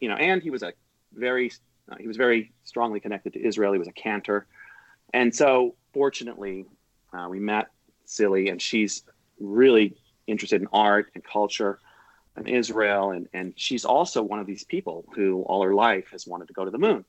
[0.00, 0.72] You know, and he was a
[1.12, 1.52] very
[1.90, 3.72] uh, he was very strongly connected to Israel.
[3.72, 4.46] He was a cantor,
[5.12, 6.66] and so fortunately,
[7.12, 7.68] uh, we met
[8.06, 9.02] Tzili, and she's
[9.38, 9.96] really
[10.26, 11.78] interested in art and culture
[12.48, 16.48] Israel, and and she's also one of these people who all her life has wanted
[16.48, 17.04] to go to the moon.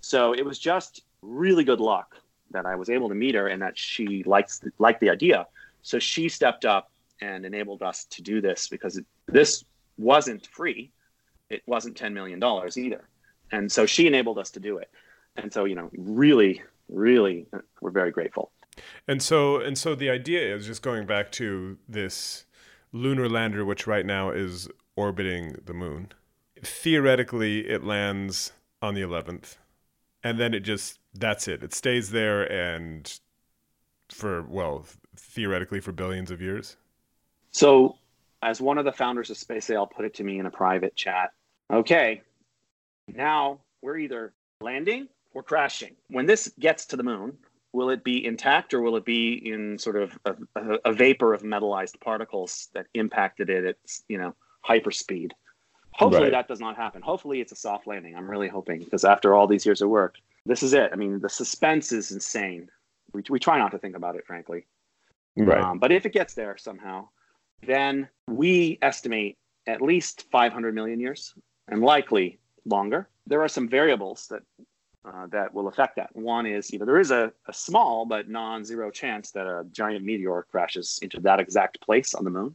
[0.00, 2.16] So it was just really good luck
[2.50, 5.46] that I was able to meet her and that she likes liked the idea.
[5.82, 9.64] So she stepped up and enabled us to do this because this
[9.96, 10.90] wasn't free.
[11.50, 13.08] It wasn't ten million dollars either,
[13.50, 14.90] and so she enabled us to do it.
[15.36, 18.52] And so you know, really, really, uh, we're very grateful.
[19.06, 22.46] And so and so the idea is just going back to this
[22.92, 26.12] lunar lander, which right now is orbiting the moon.
[26.62, 29.56] Theoretically, it lands on the 11th,
[30.22, 31.62] and then it just that's it.
[31.62, 33.20] It stays there and
[34.10, 36.76] for well, theoretically for billions of years.
[37.50, 37.96] So,
[38.42, 41.32] as one of the founders of SpaceIL put it to me in a private chat,
[41.72, 42.22] okay,
[43.08, 45.96] now we're either landing or crashing.
[46.08, 47.36] When this gets to the moon,
[47.72, 50.34] will it be intact or will it be in sort of a,
[50.84, 53.76] a, vapor of metallized particles that impacted it at
[54.08, 54.34] you know
[54.66, 55.32] hyperspeed?
[55.94, 56.32] Hopefully Right.
[56.32, 57.02] that does not happen.
[57.02, 58.16] Hopefully it's a soft landing.
[58.16, 60.90] I'm really hoping because after all these years of work, this is it.
[60.92, 62.68] I mean, the suspense is insane.
[63.12, 64.66] We, we try not to think about it, frankly.
[65.64, 67.08] Um, but if it gets there somehow,
[67.66, 71.34] then we estimate at least 500 million years
[71.68, 73.08] and likely longer.
[73.26, 74.42] There are some variables that
[75.04, 76.14] uh, that will affect that.
[76.14, 80.04] One is, you know, there is a, a small but non-zero chance that a giant
[80.04, 82.54] meteor crashes into that exact place on the moon.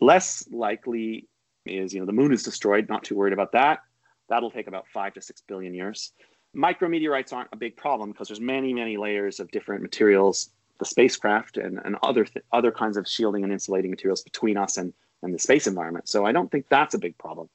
[0.00, 1.28] Less likely
[1.64, 2.88] is, you know, the moon is destroyed.
[2.88, 3.80] Not too worried about that.
[4.28, 6.12] That'll take about five to six billion years.
[6.56, 11.56] Micrometeorites aren't a big problem because there's many, many layers of different materials, the spacecraft
[11.56, 15.34] and, and other th- other kinds of shielding and insulating materials between us and, and
[15.34, 16.08] the space environment.
[16.08, 17.48] So I don't think that's a big problem.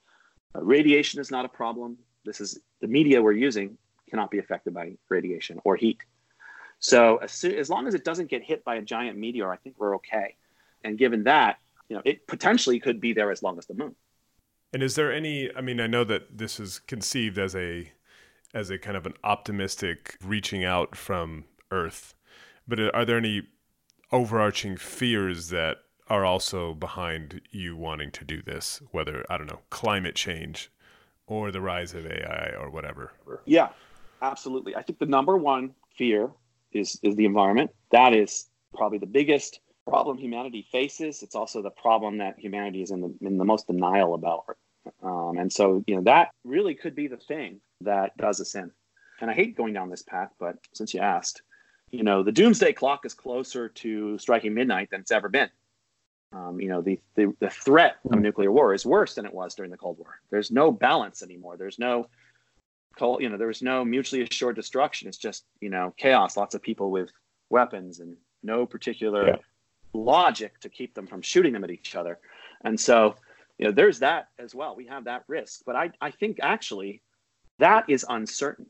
[0.55, 1.97] Uh, radiation is not a problem.
[2.25, 3.77] This is the media we're using
[4.11, 5.97] cannot be affected by radiation or heat.
[6.79, 9.75] So as, as long as it doesn't get hit by a giant meteor, I think
[9.79, 10.35] we're okay.
[10.83, 11.57] And given that,
[11.89, 13.95] you know, it potentially could be there as long as the moon.
[14.73, 15.49] And is there any?
[15.55, 17.91] I mean, I know that this is conceived as a
[18.53, 22.13] as a kind of an optimistic reaching out from Earth,
[22.67, 23.43] but are there any
[24.11, 28.81] overarching fears that are also behind you wanting to do this?
[28.91, 30.71] Whether I don't know, climate change,
[31.27, 33.11] or the rise of AI, or whatever.
[33.45, 33.69] Yeah,
[34.21, 34.75] absolutely.
[34.75, 36.29] I think the number one fear
[36.71, 37.71] is is the environment.
[37.91, 41.23] That is probably the biggest problem humanity faces.
[41.23, 44.45] It's also the problem that humanity is in the in the most denial about.
[45.03, 48.71] Um, and so, you know, that really could be the thing that does us in.
[49.19, 51.43] And I hate going down this path, but since you asked,
[51.91, 55.49] you know, the doomsday clock is closer to striking midnight than it's ever been.
[56.33, 59.53] Um, you know, the, the, the threat of nuclear war is worse than it was
[59.53, 60.21] during the Cold War.
[60.29, 61.57] There's no balance anymore.
[61.57, 62.07] There's no,
[62.99, 65.07] you know, there was no mutually assured destruction.
[65.07, 66.37] It's just, you know, chaos.
[66.37, 67.09] Lots of people with
[67.49, 69.35] weapons and no particular Yeah.
[69.93, 72.19] logic to keep them from shooting them at each other.
[72.63, 73.15] And so,
[73.57, 74.75] you know, there's that as well.
[74.75, 75.61] We have that risk.
[75.65, 77.01] But I, I think actually
[77.59, 78.67] that is uncertain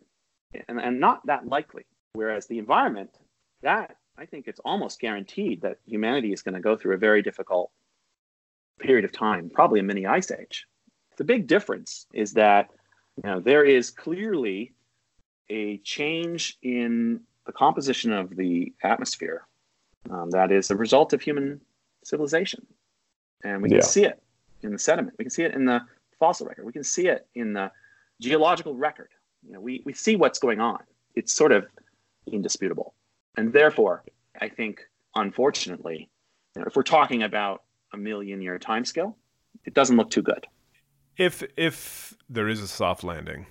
[0.67, 1.85] and, and not that likely.
[2.13, 3.09] Whereas the environment,
[3.61, 7.21] that I think it's almost guaranteed that humanity is going to go through a very
[7.21, 7.71] difficult
[8.79, 10.67] period of time, probably a mini ice age.
[11.17, 12.69] The big difference is that
[13.23, 14.73] know there is clearly
[15.49, 19.45] a change in the composition of the atmosphere
[20.09, 21.59] um, that is a result of human
[22.03, 22.65] civilization,
[23.43, 23.83] and we can Yeah.
[23.83, 24.21] see it
[24.63, 25.15] in the sediment.
[25.17, 25.81] We can see it in the
[26.19, 26.65] fossil record.
[26.65, 27.71] We can see it in the
[28.19, 29.09] geological record.
[29.45, 30.79] You know, we, we see what's going on.
[31.15, 31.65] It's sort of
[32.27, 32.93] indisputable.
[33.37, 34.03] And therefore,
[34.39, 34.81] I think,
[35.15, 36.09] unfortunately,
[36.55, 39.15] you know, if we're talking about a million year timescale,
[39.65, 40.45] it doesn't look too good.
[41.17, 43.45] If if there is a soft landing,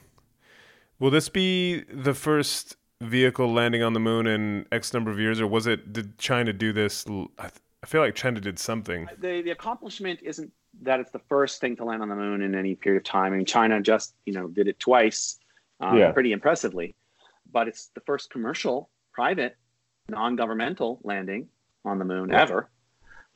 [0.98, 5.40] will this be the first vehicle landing on the moon in X number of years,
[5.40, 5.92] or was it?
[5.92, 7.06] Did China do this?
[7.08, 7.50] l- I,
[7.82, 9.08] I feel like China did something.
[9.18, 12.54] The, the accomplishment isn't that it's the first thing to land on the moon in
[12.54, 13.32] any period of time.
[13.32, 15.38] I mean, China just you know did it twice,
[15.80, 16.12] um, Yeah.
[16.12, 16.94] pretty impressively,
[17.52, 19.56] but it's the first commercial, private,
[20.08, 21.48] non-governmental landing
[21.84, 22.68] on the moon ever.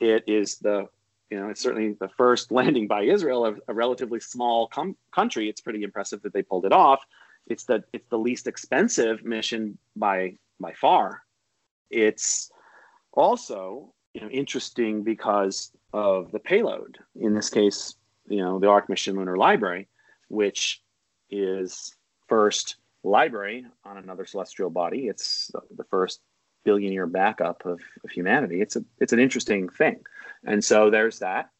[0.01, 0.89] It is the
[1.31, 5.49] you know it's certainly the first landing by Israel, a, a relatively small com- country.
[5.49, 7.05] It's pretty impressive that they pulled it off.
[7.47, 11.23] It's the it's the least expensive mission by by far.
[11.91, 12.51] It's
[13.13, 16.99] also you know interesting because of the payload.
[17.17, 17.95] In this case,
[18.29, 19.89] you know the Arch Mission Lunar Library,
[20.29, 20.83] which
[21.31, 21.95] is
[22.29, 25.09] first library on another celestial body.
[25.09, 26.21] It's the first
[26.65, 28.61] billion year backup of, of humanity.
[28.61, 30.01] It's a it's an interesting thing,
[30.45, 31.51] and so there's that.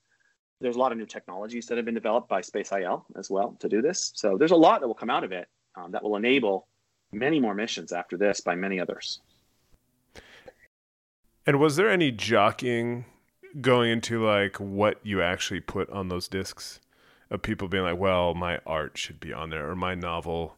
[0.61, 3.69] There's a lot of new technologies that have been developed by SpaceIL as well to
[3.69, 4.13] do this.
[4.15, 6.69] So there's a lot that will come out of it um, that will enable
[7.13, 9.21] many more missions after this by many others.
[11.47, 13.05] And was there any jockeying
[13.61, 16.81] going into like what you actually put on those discs
[17.31, 20.57] of people being like, well, my art should be on there or my novel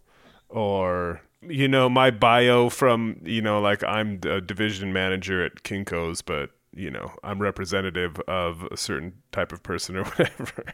[0.49, 6.23] or you know my bio from you know like I'm a division manager at Kinko's
[6.23, 10.65] but you know I'm representative of a certain type of person or whatever.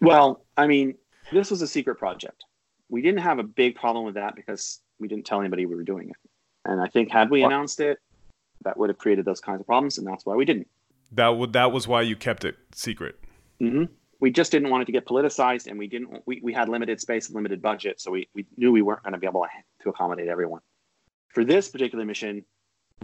[0.00, 0.94] Well, I mean,
[1.32, 2.44] this was a secret project.
[2.88, 5.82] We didn't have a big problem with that because we didn't tell anybody we were
[5.82, 6.16] doing it.
[6.64, 7.98] And I think had we announced it,
[8.64, 10.68] that would have created those kinds of problems, and that's why we didn't.
[11.12, 13.16] That would that was why you kept it secret.
[13.60, 13.84] hmm
[14.20, 16.22] We just didn't want it to get politicized, and we didn't.
[16.26, 19.14] We, we had limited space and limited budget, so we, we knew we weren't going
[19.14, 20.60] to be able to, to accommodate everyone.
[21.28, 22.44] For this particular mission,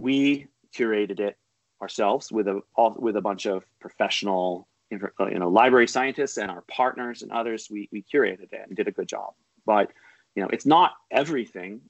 [0.01, 1.37] we curated it
[1.81, 6.49] ourselves with a all, with a bunch of professional, uh, you know, library scientists and
[6.49, 7.67] our partners and others.
[7.69, 9.33] We we curated it and did a good job.
[9.65, 9.91] But
[10.35, 11.81] you know, it's not everything.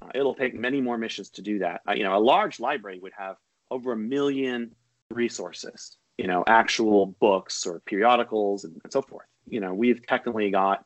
[0.00, 1.82] Uh, it'll take many more missions to do that.
[1.88, 3.36] Uh, you know, a large library would have
[3.70, 4.74] over a million
[5.10, 5.96] resources.
[6.18, 9.26] You know, actual books or periodicals and, and so forth.
[9.48, 10.84] You know, we've technically got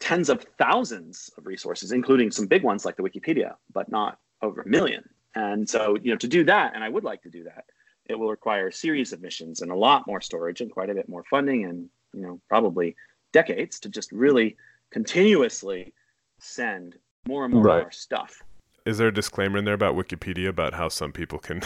[0.00, 4.62] tens of thousands of resources, including some big ones like the Wikipedia, but not over
[4.62, 5.04] a million.
[5.34, 7.64] And so, you know, to do that, and I would like to do that,
[8.08, 10.94] it will require a series of missions and a lot more storage and quite a
[10.94, 12.96] bit more funding and, you know, probably
[13.32, 14.56] decades to just really
[14.90, 15.92] continuously
[16.40, 16.96] send
[17.26, 17.78] more and more Right.
[17.78, 18.42] of our stuff.
[18.86, 21.60] Is there a disclaimer in there about Wikipedia about how some people can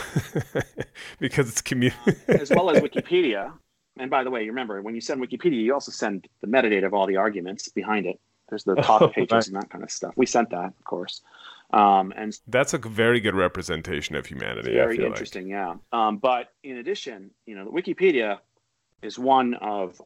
[1.20, 3.52] because it's community as well as Wikipedia.
[3.98, 6.94] And by the way, remember when you send Wikipedia, you also send the metadata of
[6.94, 8.18] all the arguments behind it.
[8.52, 9.46] There's the top Oh, pages right.
[9.46, 10.12] and that kind of stuff.
[10.14, 11.22] We sent that, of course.
[11.72, 14.72] Um, and That's a very good representation of humanity.
[14.74, 15.76] Very interesting, yeah.
[15.90, 18.40] Um, but in addition, you know, the Wikipedia
[19.00, 20.00] is one of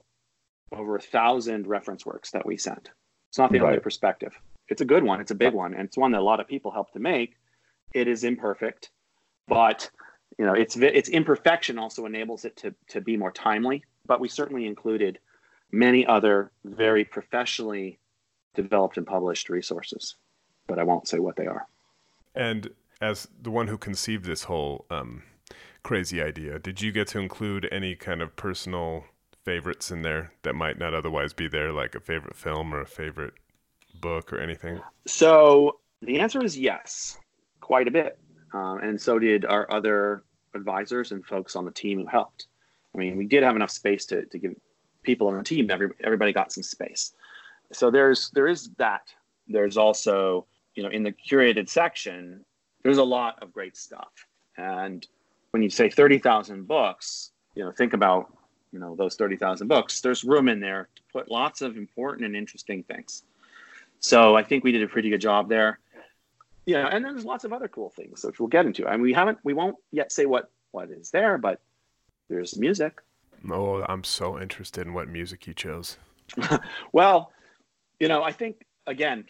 [0.70, 2.90] over a thousand reference works that we sent.
[3.30, 4.32] It's not the only perspective.
[4.68, 5.20] It's a good one.
[5.20, 7.34] It's a big one, and it's one that a lot of people helped to make.
[7.94, 8.90] It is imperfect,
[9.48, 9.90] but
[10.38, 13.84] you know, its its imperfection also enables it to to be more timely.
[14.06, 15.18] But we certainly included
[15.72, 17.98] many other very professionally
[18.56, 20.16] developed and published resources,
[20.66, 21.66] but I won't say what they are.
[22.34, 25.22] And as the one who conceived this whole um,
[25.82, 29.04] crazy idea, did you get to include any kind of personal
[29.44, 32.86] favorites in there that might not otherwise be there, like a favorite film or a
[32.86, 33.34] favorite
[34.00, 34.80] book or anything?
[35.06, 37.18] So the answer is yes,
[37.60, 38.18] quite a bit.
[38.52, 42.46] Um, and so did our other advisors and folks on the team who helped.
[42.94, 44.54] I mean, we did have enough space to, to give
[45.02, 47.12] people on the team, every, everybody got some space.
[47.72, 49.12] So there's there is that.
[49.48, 52.44] There's also, you know, in the curated section,
[52.82, 54.26] there's a lot of great stuff.
[54.56, 55.06] And
[55.50, 58.32] when you say 30,000 books, you know, think about,
[58.72, 62.34] you know, those 30,000 books, there's room in there to put lots of important and
[62.34, 63.22] interesting things.
[64.00, 65.78] So I think we did a pretty good job there.
[66.64, 68.86] Yeah, and then there's lots of other cool things which we'll get into.
[68.86, 71.60] I mean, we haven't, we won't yet say what what is there, but
[72.28, 73.00] there's music.
[73.50, 75.96] Oh, I'm so interested in what music you chose.
[76.92, 77.32] well,
[78.00, 79.24] you know, I think again,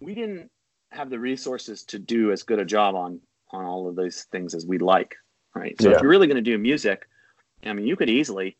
[0.00, 0.50] we didn't
[0.90, 4.54] have the resources to do as good a job on on all of those things
[4.54, 5.16] as we'd like,
[5.54, 5.80] right?
[5.80, 5.96] So yeah.
[5.96, 7.08] if you're really going to do music,
[7.64, 8.56] I mean, you could easily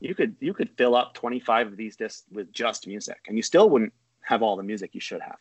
[0.00, 3.42] you could you could fill up 25 of these discs with just music, and you
[3.42, 3.92] still wouldn't
[4.22, 5.38] have all the music you should have.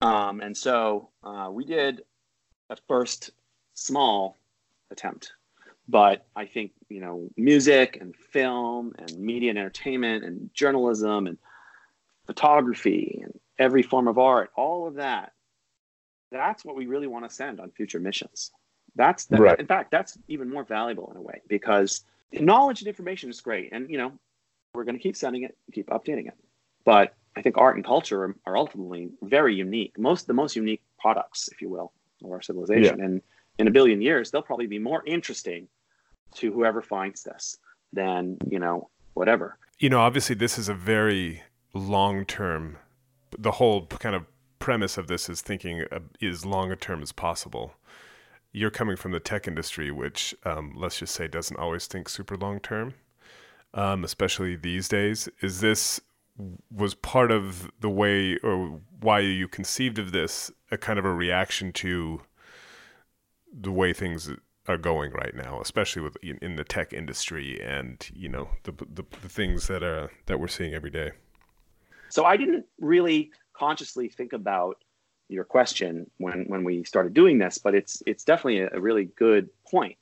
[0.00, 2.02] Um, and so uh, we did
[2.70, 3.30] a first
[3.74, 4.36] small
[4.90, 5.32] attempt
[5.88, 11.38] but I think you know music and film and media and entertainment and journalism and
[12.28, 15.32] photography and every form of art, all of that.
[16.30, 18.52] That's what we really want to send on future missions.
[18.94, 19.58] That's that, right.
[19.58, 23.72] in fact that's even more valuable in a way because knowledge and information is great,
[23.72, 24.12] and you know
[24.74, 26.34] we're going to keep sending it, keep updating it.
[26.84, 30.82] But I think art and culture are, are ultimately very unique, most the most unique
[30.98, 31.92] products, if you will,
[32.24, 32.98] of our civilization.
[32.98, 33.04] Yeah.
[33.04, 33.22] And
[33.58, 35.68] in a billion years, they'll probably be more interesting
[36.36, 37.56] to whoever finds this
[37.92, 41.42] than you know whatever you know obviously this is a very
[41.78, 42.78] long term
[43.38, 44.24] the whole kind of
[44.58, 45.84] premise of this is thinking
[46.20, 47.74] as longer term as possible
[48.52, 52.36] you're coming from the tech industry which um, let's just say doesn't always think super
[52.36, 52.94] long term
[53.74, 56.00] um, especially these days is this
[56.70, 61.12] was part of the way or why you conceived of this a kind of a
[61.12, 62.20] reaction to
[63.52, 64.30] the way things
[64.68, 69.04] are going right now, especially with in the tech industry and you know the, the,
[69.22, 71.12] the things that are that we're seeing every day.
[72.10, 74.82] So I didn't really consciously think about
[75.28, 79.06] your question when when we started doing this, but it's it's definitely a, a really
[79.16, 79.96] good point.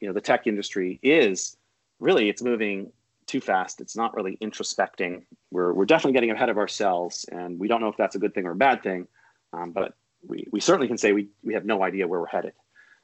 [0.00, 1.56] You know, the tech industry is
[2.00, 2.92] really it's moving
[3.26, 3.80] too fast.
[3.80, 5.22] It's not really introspecting.
[5.50, 8.34] We're we're definitely getting ahead of ourselves, and we don't know if that's a good
[8.34, 9.06] thing or a bad thing.
[9.52, 9.94] Um, but
[10.26, 12.54] we, we certainly can say we, we have no idea where we're headed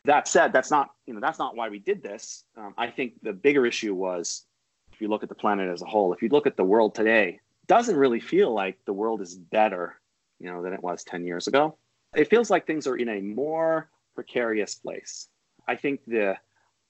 [0.05, 2.45] that said, that's not you know that's not why we did this.
[2.57, 4.45] Um, I think the bigger issue was
[4.93, 6.95] if you look at the planet as a whole, if you look at the world
[6.95, 10.01] today, doesn't really feel like the world is better,
[10.41, 11.77] you know, than it was 10 years ago.
[12.17, 15.29] It feels like things are in a more precarious place.
[15.69, 16.37] I think the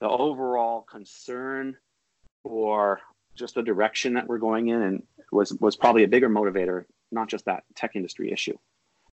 [0.01, 1.76] the overall concern
[2.45, 3.01] for
[3.35, 5.03] just the direction that we're going in and
[5.33, 8.57] was was probably a bigger motivator, not just that tech industry issue.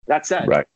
[0.07, 0.67] That said, right.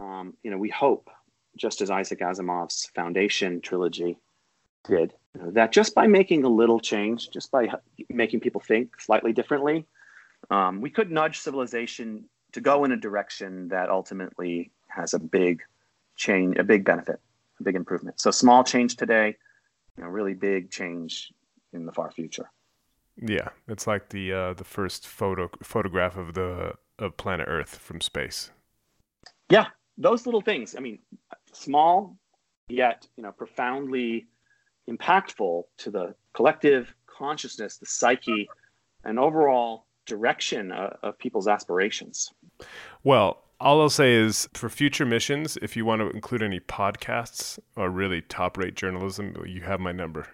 [0.00, 1.10] um, you know, we hope
[1.56, 4.16] just as Isaac Asimov's Foundation trilogy
[4.84, 7.68] did, you know, that just by making a little change, just by
[8.08, 9.86] making people think slightly differently,
[10.50, 15.62] um, we could nudge civilization to go in a direction that ultimately has a big
[16.16, 17.20] change, a big benefit,
[17.60, 18.20] a big improvement.
[18.20, 19.36] So small change today,
[19.96, 21.32] you know, really big change
[21.72, 22.50] in the far future.
[23.16, 28.00] Yeah, it's like the uh, the first photo photograph of the of planet Earth from
[28.00, 28.50] space.
[29.50, 29.66] Yeah,
[29.98, 30.74] those little things.
[30.76, 30.98] I mean,
[31.52, 32.16] small
[32.68, 34.26] yet you know profoundly
[34.88, 38.48] impactful to the collective consciousness, the psyche,
[39.04, 42.32] and overall direction of, of people's aspirations.
[43.04, 47.58] Well, all I'll say is for future missions, if you want to include any podcasts
[47.76, 50.26] or really top rate journalism, you have my number.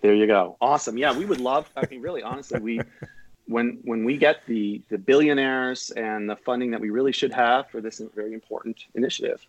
[0.00, 0.56] There you go.
[0.60, 0.96] Awesome.
[0.96, 1.70] Yeah, we would love.
[1.76, 2.80] I mean, really, honestly, we
[3.46, 7.68] when when we get the the billionaires and the funding that we really should have
[7.68, 9.46] for this very important initiative,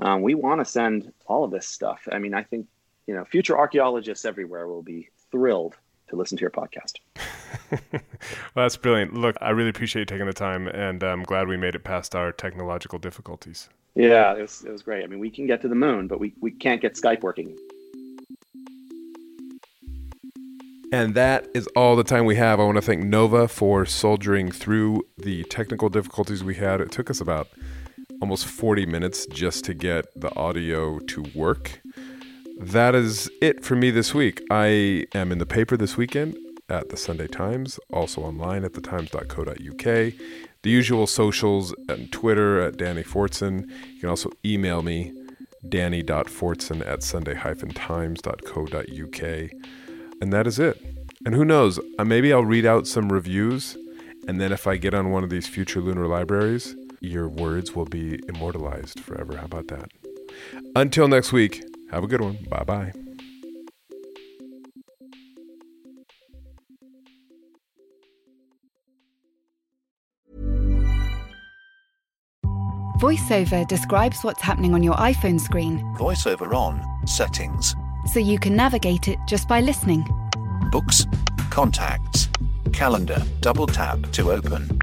[0.00, 2.06] um, we want to send all of this stuff.
[2.12, 2.66] I mean, I think
[3.06, 5.76] you know future archaeologists everywhere will be thrilled
[6.14, 6.98] to listen to your podcast.
[7.92, 8.02] well,
[8.54, 9.14] that's brilliant.
[9.14, 12.14] Look, I really appreciate you taking the time, and I'm glad we made it past
[12.14, 13.68] our technological difficulties.
[13.94, 15.04] Yeah, it was, it was great.
[15.04, 17.56] I mean, we can get to the moon, but we, we can't get Skype working.
[20.92, 22.60] And that is all the time we have.
[22.60, 26.80] I want to thank Nova for soldiering through the technical difficulties we had.
[26.80, 27.48] It took us about
[28.20, 31.80] almost 40 minutes just to get the audio to work.
[32.58, 34.42] That is it for me this week.
[34.50, 36.36] I am in the paper this weekend
[36.68, 40.12] at the Sunday Times, also online at thetimes.co.uk.
[40.62, 43.68] The usual socials and Twitter at Danny Fortson.
[43.94, 45.12] You can also email me,
[45.68, 49.50] danny.fortson at sunday-times.co.uk.
[50.20, 50.82] And that is it.
[51.26, 53.76] And who knows, uh, maybe I'll read out some reviews,
[54.26, 57.84] and then if I get on one of these future lunar libraries, your words will
[57.84, 59.36] be immortalized forever.
[59.36, 59.90] How about that?
[60.76, 61.64] Until next week,
[61.94, 62.38] have a good one.
[62.48, 62.92] Bye bye.
[72.98, 76.80] VoiceOver describes what's happening on your iPhone screen Voiceover on.
[77.06, 77.74] Settings.
[78.12, 80.04] so you can navigate it just by listening.
[80.70, 81.04] Books.
[81.50, 82.28] Contacts.
[82.72, 83.22] Calendar.
[83.40, 84.78] Double tap to open.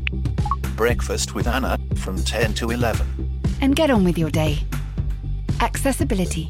[0.76, 3.08] Breakfast with Anna from 10 to 11.
[3.62, 4.60] And get on with your day.
[5.62, 6.50] Accessibility.